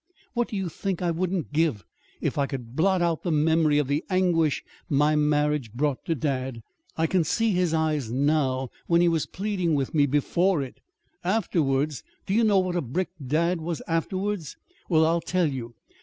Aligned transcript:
What 0.33 0.47
do 0.47 0.55
you 0.55 0.67
think 0.67 1.03
I 1.03 1.11
wouldn't 1.11 1.53
give 1.53 1.83
if 2.21 2.35
I 2.39 2.47
could 2.47 2.75
blot 2.75 3.03
out 3.03 3.21
the 3.21 3.29
memory 3.31 3.77
of 3.77 3.87
the 3.87 4.03
anguish 4.09 4.63
my 4.89 5.15
marriage 5.15 5.73
brought 5.73 6.05
to 6.05 6.15
dad? 6.15 6.63
I 6.97 7.05
can 7.05 7.23
see 7.23 7.51
his 7.51 7.71
eyes 7.71 8.11
now, 8.11 8.69
when 8.87 9.01
he 9.01 9.07
was 9.07 9.27
pleading 9.27 9.75
with 9.75 9.93
me 9.93 10.07
before 10.07 10.63
it. 10.63 10.79
Afterwards 11.23 12.01
Do 12.25 12.33
you 12.33 12.43
know 12.43 12.57
what 12.57 12.75
a 12.75 12.81
brick 12.81 13.09
dad 13.23 13.61
was 13.61 13.79
afterwards? 13.87 14.57
Well, 14.89 15.05
I'll 15.05 15.21
tell 15.21 15.45
you. 15.51 15.75